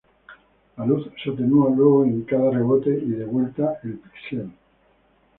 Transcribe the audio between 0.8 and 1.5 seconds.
luz se